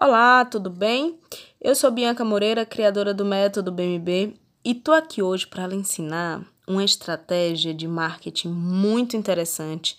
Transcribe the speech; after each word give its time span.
Olá, 0.00 0.44
tudo 0.44 0.68
bem? 0.68 1.18
Eu 1.60 1.74
sou 1.74 1.90
Bianca 1.90 2.24
Moreira, 2.24 2.66
criadora 2.66 3.14
do 3.14 3.24
método 3.24 3.70
BMB, 3.70 4.34
e 4.64 4.74
tô 4.74 4.92
aqui 4.92 5.22
hoje 5.22 5.46
para 5.46 5.66
lhe 5.66 5.76
ensinar 5.76 6.44
uma 6.72 6.84
estratégia 6.84 7.72
de 7.72 7.86
marketing 7.86 8.48
muito 8.48 9.16
interessante 9.16 9.96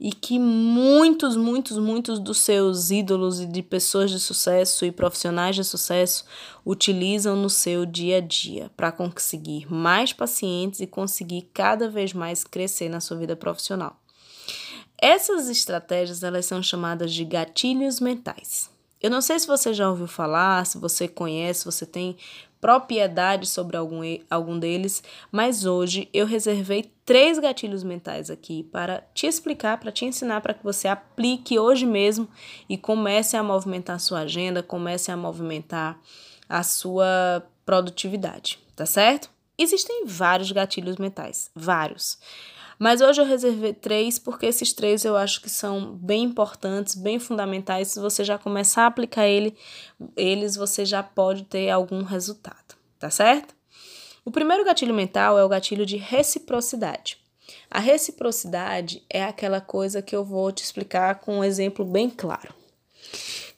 e 0.00 0.12
que 0.12 0.38
muitos, 0.38 1.36
muitos, 1.36 1.78
muitos 1.78 2.18
dos 2.18 2.38
seus 2.38 2.90
ídolos 2.90 3.40
e 3.40 3.46
de 3.46 3.62
pessoas 3.62 4.10
de 4.10 4.18
sucesso 4.18 4.84
e 4.84 4.90
profissionais 4.90 5.54
de 5.54 5.62
sucesso 5.62 6.24
utilizam 6.66 7.36
no 7.36 7.48
seu 7.48 7.86
dia 7.86 8.18
a 8.18 8.20
dia 8.20 8.70
para 8.76 8.90
conseguir 8.90 9.72
mais 9.72 10.12
pacientes 10.12 10.80
e 10.80 10.86
conseguir 10.86 11.48
cada 11.54 11.88
vez 11.88 12.12
mais 12.12 12.42
crescer 12.42 12.88
na 12.88 13.00
sua 13.00 13.16
vida 13.16 13.36
profissional. 13.36 14.00
Essas 14.98 15.48
estratégias 15.48 16.22
elas 16.22 16.46
são 16.46 16.62
chamadas 16.62 17.12
de 17.12 17.24
gatilhos 17.24 18.00
mentais. 18.00 18.73
Eu 19.04 19.10
não 19.10 19.20
sei 19.20 19.38
se 19.38 19.46
você 19.46 19.74
já 19.74 19.90
ouviu 19.90 20.06
falar, 20.06 20.64
se 20.64 20.78
você 20.78 21.06
conhece, 21.06 21.58
se 21.58 21.66
você 21.66 21.84
tem 21.84 22.16
propriedade 22.58 23.46
sobre 23.46 23.76
algum, 23.76 24.00
algum 24.30 24.58
deles, 24.58 25.02
mas 25.30 25.66
hoje 25.66 26.08
eu 26.10 26.24
reservei 26.24 26.90
três 27.04 27.38
gatilhos 27.38 27.84
mentais 27.84 28.30
aqui 28.30 28.62
para 28.62 29.06
te 29.12 29.26
explicar, 29.26 29.78
para 29.78 29.92
te 29.92 30.06
ensinar, 30.06 30.40
para 30.40 30.54
que 30.54 30.64
você 30.64 30.88
aplique 30.88 31.58
hoje 31.58 31.84
mesmo 31.84 32.26
e 32.66 32.78
comece 32.78 33.36
a 33.36 33.42
movimentar 33.42 33.96
a 33.96 33.98
sua 33.98 34.20
agenda, 34.20 34.62
comece 34.62 35.12
a 35.12 35.16
movimentar 35.18 36.00
a 36.48 36.62
sua 36.62 37.46
produtividade, 37.66 38.58
tá 38.74 38.86
certo? 38.86 39.28
Existem 39.58 40.06
vários 40.06 40.50
gatilhos 40.50 40.96
mentais, 40.96 41.50
vários. 41.54 42.18
Mas 42.78 43.00
hoje 43.00 43.20
eu 43.20 43.26
reservei 43.26 43.72
três, 43.72 44.18
porque 44.18 44.46
esses 44.46 44.72
três 44.72 45.04
eu 45.04 45.16
acho 45.16 45.40
que 45.40 45.48
são 45.48 45.94
bem 45.94 46.24
importantes, 46.24 46.94
bem 46.94 47.18
fundamentais. 47.18 47.88
Se 47.88 48.00
você 48.00 48.24
já 48.24 48.38
começar 48.38 48.82
a 48.82 48.86
aplicar 48.86 49.26
ele, 49.26 49.56
eles, 50.16 50.56
você 50.56 50.84
já 50.84 51.02
pode 51.02 51.44
ter 51.44 51.70
algum 51.70 52.02
resultado, 52.02 52.74
tá 52.98 53.10
certo? 53.10 53.54
O 54.24 54.30
primeiro 54.30 54.64
gatilho 54.64 54.94
mental 54.94 55.38
é 55.38 55.44
o 55.44 55.48
gatilho 55.48 55.84
de 55.84 55.96
reciprocidade. 55.96 57.18
A 57.70 57.78
reciprocidade 57.78 59.02
é 59.10 59.22
aquela 59.22 59.60
coisa 59.60 60.00
que 60.00 60.16
eu 60.16 60.24
vou 60.24 60.50
te 60.50 60.62
explicar 60.62 61.16
com 61.16 61.38
um 61.38 61.44
exemplo 61.44 61.84
bem 61.84 62.08
claro. 62.08 62.54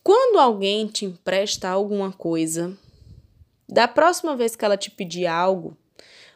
Quando 0.02 0.38
alguém 0.38 0.86
te 0.86 1.04
empresta 1.04 1.68
alguma 1.68 2.12
coisa, 2.12 2.76
da 3.68 3.88
próxima 3.88 4.36
vez 4.36 4.54
que 4.54 4.64
ela 4.64 4.76
te 4.76 4.90
pedir 4.90 5.26
algo, 5.26 5.76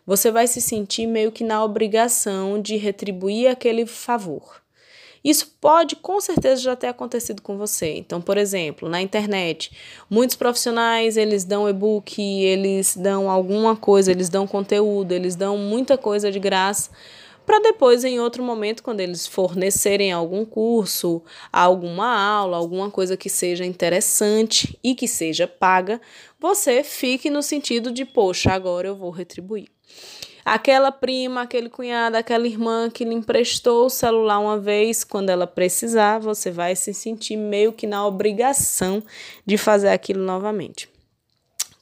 você 0.06 0.30
vai 0.30 0.46
se 0.46 0.60
sentir 0.60 1.06
meio 1.06 1.32
que 1.32 1.44
na 1.44 1.64
obrigação 1.64 2.60
de 2.60 2.76
retribuir 2.76 3.50
aquele 3.50 3.86
favor. 3.86 4.60
Isso 5.22 5.54
pode 5.60 5.96
com 5.96 6.18
certeza 6.20 6.62
já 6.62 6.74
ter 6.74 6.86
acontecido 6.86 7.42
com 7.42 7.58
você. 7.58 7.94
Então, 7.96 8.22
por 8.22 8.38
exemplo, 8.38 8.88
na 8.88 9.02
internet, 9.02 9.70
muitos 10.08 10.34
profissionais, 10.34 11.16
eles 11.16 11.44
dão 11.44 11.68
e-book, 11.68 12.20
eles 12.20 12.96
dão 12.96 13.28
alguma 13.28 13.76
coisa, 13.76 14.10
eles 14.10 14.30
dão 14.30 14.46
conteúdo, 14.46 15.12
eles 15.12 15.36
dão 15.36 15.58
muita 15.58 15.98
coisa 15.98 16.32
de 16.32 16.38
graça 16.38 16.90
para 17.50 17.58
depois 17.58 18.04
em 18.04 18.20
outro 18.20 18.44
momento 18.44 18.80
quando 18.80 19.00
eles 19.00 19.26
fornecerem 19.26 20.12
algum 20.12 20.44
curso, 20.44 21.20
alguma 21.52 22.06
aula, 22.06 22.56
alguma 22.56 22.88
coisa 22.90 23.16
que 23.16 23.28
seja 23.28 23.64
interessante 23.64 24.78
e 24.84 24.94
que 24.94 25.08
seja 25.08 25.48
paga, 25.48 26.00
você 26.38 26.84
fique 26.84 27.28
no 27.28 27.42
sentido 27.42 27.90
de, 27.90 28.04
poxa, 28.04 28.52
agora 28.52 28.86
eu 28.86 28.94
vou 28.94 29.10
retribuir. 29.10 29.68
Aquela 30.44 30.90
prima, 30.90 31.42
aquele 31.42 31.68
cunhado, 31.68 32.16
aquela 32.16 32.46
irmã 32.46 32.90
que 32.90 33.04
lhe 33.04 33.14
emprestou 33.14 33.86
o 33.86 33.90
celular 33.90 34.40
uma 34.40 34.58
vez, 34.58 35.04
quando 35.04 35.30
ela 35.30 35.46
precisar, 35.46 36.18
você 36.18 36.50
vai 36.50 36.74
se 36.74 36.92
sentir 36.92 37.36
meio 37.36 37.72
que 37.72 37.86
na 37.86 38.06
obrigação 38.06 39.02
de 39.46 39.56
fazer 39.56 39.88
aquilo 39.88 40.24
novamente. 40.24 40.89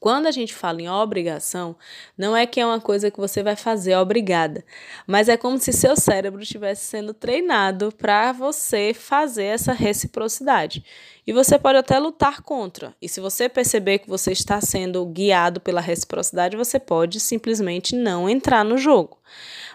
Quando 0.00 0.26
a 0.26 0.30
gente 0.30 0.54
fala 0.54 0.80
em 0.80 0.88
obrigação, 0.88 1.74
não 2.16 2.36
é 2.36 2.46
que 2.46 2.60
é 2.60 2.66
uma 2.66 2.80
coisa 2.80 3.10
que 3.10 3.18
você 3.18 3.42
vai 3.42 3.56
fazer 3.56 3.96
obrigada, 3.96 4.64
mas 5.06 5.28
é 5.28 5.36
como 5.36 5.58
se 5.58 5.72
seu 5.72 5.96
cérebro 5.96 6.40
estivesse 6.40 6.84
sendo 6.86 7.12
treinado 7.12 7.92
para 7.92 8.30
você 8.30 8.94
fazer 8.94 9.44
essa 9.44 9.72
reciprocidade. 9.72 10.84
E 11.26 11.32
você 11.32 11.58
pode 11.58 11.78
até 11.78 11.98
lutar 11.98 12.42
contra. 12.42 12.94
E 13.02 13.08
se 13.08 13.20
você 13.20 13.48
perceber 13.48 13.98
que 13.98 14.08
você 14.08 14.32
está 14.32 14.60
sendo 14.60 15.04
guiado 15.04 15.60
pela 15.60 15.80
reciprocidade, 15.80 16.56
você 16.56 16.78
pode 16.78 17.18
simplesmente 17.18 17.96
não 17.96 18.30
entrar 18.30 18.64
no 18.64 18.78
jogo. 18.78 19.17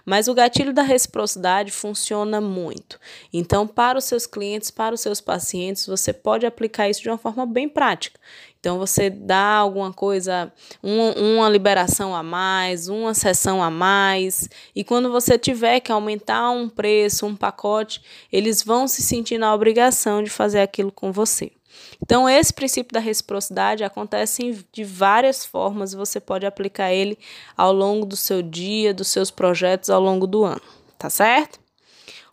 Mas 0.05 0.27
o 0.27 0.33
gatilho 0.33 0.73
da 0.73 0.81
reciprocidade 0.81 1.71
funciona 1.71 2.41
muito. 2.41 2.99
Então, 3.31 3.67
para 3.67 3.97
os 3.97 4.05
seus 4.05 4.25
clientes, 4.25 4.71
para 4.71 4.95
os 4.95 5.01
seus 5.01 5.21
pacientes, 5.21 5.85
você 5.85 6.11
pode 6.11 6.45
aplicar 6.45 6.89
isso 6.89 7.01
de 7.01 7.09
uma 7.09 7.17
forma 7.17 7.45
bem 7.45 7.69
prática. 7.69 8.19
Então, 8.59 8.79
você 8.79 9.09
dá 9.09 9.55
alguma 9.57 9.91
coisa, 9.91 10.51
um, 10.81 11.35
uma 11.35 11.49
liberação 11.49 12.15
a 12.15 12.23
mais, 12.23 12.87
uma 12.87 13.13
sessão 13.13 13.61
a 13.61 13.69
mais, 13.69 14.47
e 14.73 14.85
quando 14.85 15.11
você 15.11 15.37
tiver 15.37 15.81
que 15.81 15.91
aumentar 15.91 16.49
um 16.51 16.69
preço, 16.69 17.25
um 17.25 17.35
pacote, 17.35 18.01
eles 18.31 18.63
vão 18.63 18.87
se 18.87 19.01
sentir 19.01 19.37
na 19.37 19.53
obrigação 19.53 20.23
de 20.23 20.29
fazer 20.29 20.61
aquilo 20.61 20.93
com 20.93 21.11
você. 21.11 21.51
Então, 22.01 22.27
esse 22.27 22.53
princípio 22.53 22.93
da 22.93 22.99
reciprocidade 22.99 23.83
acontece 23.83 24.65
de 24.71 24.83
várias 24.83 25.45
formas, 25.45 25.93
você 25.93 26.19
pode 26.19 26.45
aplicar 26.45 26.91
ele 26.91 27.17
ao 27.55 27.71
longo 27.71 28.05
do 28.05 28.15
seu 28.15 28.41
dia, 28.41 28.93
dos 28.93 29.07
seus 29.07 29.31
projetos 29.31 29.89
ao 29.89 30.01
longo 30.01 30.27
do 30.27 30.43
ano, 30.43 30.61
tá 30.97 31.09
certo? 31.09 31.59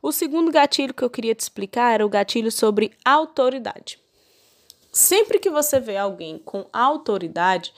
O 0.03 0.13
segundo 0.13 0.51
gatilho 0.51 0.95
que 0.95 1.03
eu 1.03 1.11
queria 1.11 1.35
te 1.35 1.41
explicar 1.41 1.93
era 1.93 2.07
o 2.07 2.09
gatilho 2.09 2.51
sobre 2.51 2.93
autoridade. 3.05 3.99
Sempre 4.93 5.39
que 5.39 5.49
você 5.49 5.79
vê 5.79 5.97
alguém 5.97 6.37
com 6.39 6.67
autoridade, 6.73 7.73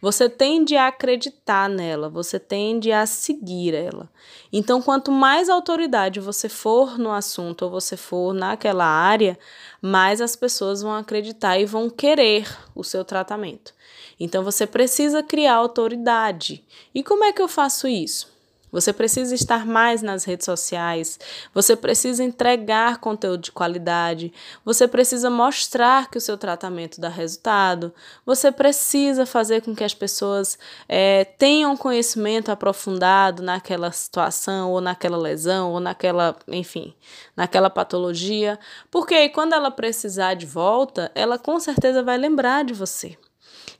você 0.00 0.28
tende 0.28 0.76
a 0.76 0.88
acreditar 0.88 1.68
nela, 1.68 2.08
você 2.08 2.38
tende 2.38 2.92
a 2.92 3.06
seguir 3.06 3.74
ela. 3.74 4.10
Então, 4.52 4.82
quanto 4.82 5.10
mais 5.10 5.48
autoridade 5.48 6.20
você 6.20 6.48
for 6.48 6.98
no 6.98 7.12
assunto 7.12 7.62
ou 7.62 7.70
você 7.70 7.96
for 7.96 8.34
naquela 8.34 8.84
área, 8.84 9.38
mais 9.80 10.20
as 10.20 10.36
pessoas 10.36 10.82
vão 10.82 10.94
acreditar 10.94 11.58
e 11.58 11.64
vão 11.64 11.88
querer 11.88 12.46
o 12.74 12.84
seu 12.84 13.04
tratamento. 13.04 13.74
Então, 14.18 14.44
você 14.44 14.66
precisa 14.66 15.22
criar 15.22 15.54
autoridade. 15.54 16.64
E 16.94 17.02
como 17.02 17.24
é 17.24 17.32
que 17.32 17.40
eu 17.40 17.48
faço 17.48 17.88
isso? 17.88 18.39
Você 18.72 18.92
precisa 18.92 19.34
estar 19.34 19.66
mais 19.66 20.02
nas 20.02 20.24
redes 20.24 20.44
sociais, 20.44 21.18
você 21.52 21.74
precisa 21.74 22.22
entregar 22.22 22.98
conteúdo 22.98 23.42
de 23.42 23.52
qualidade, 23.52 24.32
você 24.64 24.86
precisa 24.86 25.28
mostrar 25.28 26.10
que 26.10 26.18
o 26.18 26.20
seu 26.20 26.38
tratamento 26.38 27.00
dá 27.00 27.08
resultado, 27.08 27.92
você 28.24 28.52
precisa 28.52 29.26
fazer 29.26 29.62
com 29.62 29.74
que 29.74 29.84
as 29.84 29.94
pessoas 29.94 30.58
é, 30.88 31.24
tenham 31.24 31.76
conhecimento 31.76 32.50
aprofundado 32.50 33.42
naquela 33.42 33.90
situação, 33.92 34.70
ou 34.70 34.80
naquela 34.80 35.16
lesão, 35.16 35.72
ou 35.72 35.80
naquela, 35.80 36.36
enfim, 36.48 36.94
naquela 37.36 37.70
patologia, 37.70 38.58
porque 38.90 39.28
quando 39.30 39.52
ela 39.52 39.70
precisar 39.70 40.34
de 40.34 40.46
volta, 40.46 41.10
ela 41.14 41.38
com 41.38 41.58
certeza 41.58 42.02
vai 42.02 42.16
lembrar 42.16 42.64
de 42.64 42.74
você. 42.74 43.16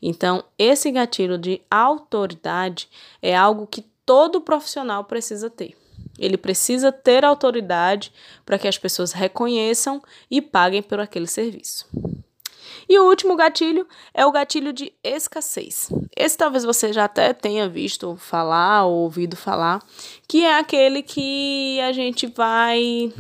Então, 0.02 0.42
esse 0.58 0.90
gatilho 0.90 1.36
de 1.36 1.60
autoridade 1.70 2.88
é 3.20 3.36
algo 3.36 3.66
que 3.66 3.89
todo 4.10 4.40
profissional 4.40 5.04
precisa 5.04 5.48
ter. 5.48 5.76
Ele 6.18 6.36
precisa 6.36 6.90
ter 6.90 7.24
autoridade 7.24 8.12
para 8.44 8.58
que 8.58 8.66
as 8.66 8.76
pessoas 8.76 9.12
reconheçam 9.12 10.02
e 10.28 10.42
paguem 10.42 10.82
por 10.82 10.98
aquele 10.98 11.28
serviço. 11.28 11.86
E 12.88 12.98
o 12.98 13.04
último 13.04 13.36
gatilho 13.36 13.86
é 14.12 14.26
o 14.26 14.32
gatilho 14.32 14.72
de 14.72 14.92
escassez. 15.04 15.88
Esse 16.16 16.36
talvez 16.36 16.64
você 16.64 16.92
já 16.92 17.04
até 17.04 17.32
tenha 17.32 17.68
visto 17.68 18.16
falar 18.16 18.84
ou 18.84 19.02
ouvido 19.02 19.36
falar, 19.36 19.80
que 20.26 20.44
é 20.44 20.58
aquele 20.58 21.04
que 21.04 21.78
a 21.80 21.92
gente 21.92 22.26
vai 22.26 23.12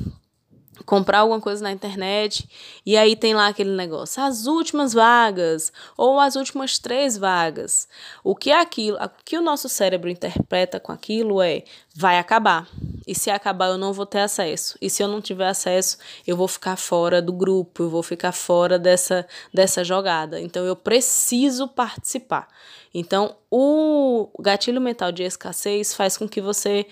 comprar 0.90 1.20
alguma 1.20 1.40
coisa 1.40 1.62
na 1.62 1.70
internet 1.70 2.50
e 2.84 2.96
aí 2.96 3.14
tem 3.14 3.32
lá 3.32 3.46
aquele 3.46 3.70
negócio, 3.70 4.20
as 4.20 4.46
últimas 4.46 4.92
vagas 4.92 5.72
ou 5.96 6.18
as 6.18 6.34
últimas 6.34 6.80
três 6.80 7.16
vagas. 7.16 7.86
O 8.24 8.34
que 8.34 8.50
é 8.50 8.60
aquilo? 8.60 8.96
O 8.96 9.08
que 9.24 9.38
o 9.38 9.40
nosso 9.40 9.68
cérebro 9.68 10.10
interpreta 10.10 10.80
com 10.80 10.90
aquilo 10.90 11.40
é 11.40 11.62
vai 11.94 12.18
acabar. 12.18 12.66
E 13.06 13.14
se 13.14 13.30
acabar 13.30 13.68
eu 13.68 13.78
não 13.78 13.92
vou 13.92 14.04
ter 14.04 14.18
acesso. 14.18 14.76
E 14.82 14.90
se 14.90 15.00
eu 15.00 15.06
não 15.06 15.20
tiver 15.20 15.46
acesso, 15.46 15.96
eu 16.26 16.36
vou 16.36 16.48
ficar 16.48 16.74
fora 16.74 17.22
do 17.22 17.32
grupo, 17.32 17.84
eu 17.84 17.88
vou 17.88 18.02
ficar 18.02 18.32
fora 18.32 18.76
dessa 18.76 19.24
dessa 19.54 19.84
jogada. 19.84 20.40
Então 20.40 20.64
eu 20.64 20.74
preciso 20.74 21.68
participar. 21.68 22.48
Então, 22.92 23.36
o 23.48 24.28
gatilho 24.40 24.80
mental 24.80 25.12
de 25.12 25.22
escassez 25.22 25.94
faz 25.94 26.16
com 26.16 26.28
que 26.28 26.40
você 26.40 26.84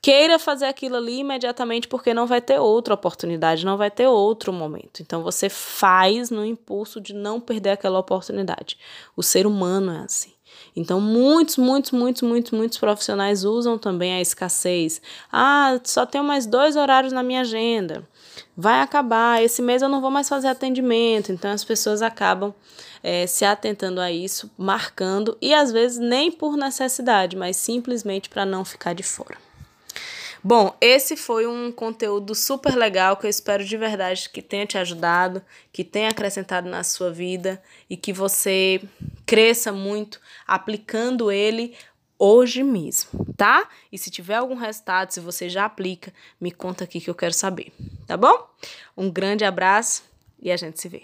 queira 0.00 0.38
fazer 0.38 0.66
aquilo 0.66 0.96
ali 0.96 1.20
imediatamente 1.20 1.88
porque 1.88 2.14
não 2.14 2.26
vai 2.26 2.40
ter 2.40 2.58
outra 2.58 2.94
oportunidade, 2.94 3.64
não 3.64 3.76
vai 3.76 3.90
ter 3.90 4.06
outro 4.06 4.52
momento. 4.52 5.00
Então 5.00 5.22
você 5.22 5.48
faz 5.48 6.30
no 6.30 6.44
impulso 6.44 7.00
de 7.00 7.14
não 7.14 7.40
perder 7.40 7.70
aquela 7.70 7.98
oportunidade. 7.98 8.78
O 9.16 9.22
ser 9.22 9.46
humano 9.46 9.92
é 9.92 10.00
assim. 10.00 10.32
Então, 10.74 11.00
muitos, 11.00 11.56
muitos, 11.56 11.90
muitos, 11.90 12.22
muitos, 12.22 12.52
muitos 12.52 12.78
profissionais 12.78 13.44
usam 13.44 13.76
também 13.78 14.12
a 14.12 14.20
escassez. 14.20 15.00
Ah, 15.30 15.78
só 15.84 16.06
tenho 16.06 16.24
mais 16.24 16.46
dois 16.46 16.76
horários 16.76 17.12
na 17.12 17.22
minha 17.22 17.40
agenda. 17.40 18.08
Vai 18.56 18.80
acabar, 18.80 19.42
esse 19.42 19.60
mês 19.60 19.82
eu 19.82 19.88
não 19.88 20.00
vou 20.00 20.10
mais 20.10 20.28
fazer 20.28 20.48
atendimento. 20.48 21.32
Então, 21.32 21.50
as 21.50 21.64
pessoas 21.64 22.02
acabam 22.02 22.54
é, 23.02 23.26
se 23.26 23.44
atentando 23.44 24.00
a 24.00 24.10
isso, 24.10 24.50
marcando, 24.56 25.36
e 25.40 25.52
às 25.52 25.72
vezes 25.72 25.98
nem 25.98 26.30
por 26.30 26.56
necessidade, 26.56 27.36
mas 27.36 27.56
simplesmente 27.56 28.28
para 28.28 28.44
não 28.44 28.64
ficar 28.64 28.94
de 28.94 29.02
fora. 29.02 29.47
Bom, 30.48 30.74
esse 30.80 31.14
foi 31.14 31.46
um 31.46 31.70
conteúdo 31.70 32.34
super 32.34 32.74
legal 32.74 33.18
que 33.18 33.26
eu 33.26 33.28
espero 33.28 33.62
de 33.62 33.76
verdade 33.76 34.30
que 34.30 34.40
tenha 34.40 34.64
te 34.64 34.78
ajudado, 34.78 35.42
que 35.70 35.84
tenha 35.84 36.08
acrescentado 36.08 36.70
na 36.70 36.82
sua 36.82 37.12
vida 37.12 37.62
e 37.90 37.98
que 37.98 38.14
você 38.14 38.80
cresça 39.26 39.72
muito 39.72 40.18
aplicando 40.46 41.30
ele 41.30 41.76
hoje 42.18 42.62
mesmo, 42.62 43.26
tá? 43.36 43.68
E 43.92 43.98
se 43.98 44.10
tiver 44.10 44.36
algum 44.36 44.54
resultado, 44.54 45.10
se 45.10 45.20
você 45.20 45.50
já 45.50 45.66
aplica, 45.66 46.14
me 46.40 46.50
conta 46.50 46.84
aqui 46.84 46.98
que 46.98 47.10
eu 47.10 47.14
quero 47.14 47.34
saber, 47.34 47.70
tá 48.06 48.16
bom? 48.16 48.48
Um 48.96 49.10
grande 49.10 49.44
abraço 49.44 50.02
e 50.40 50.50
a 50.50 50.56
gente 50.56 50.80
se 50.80 50.88
vê. 50.88 51.02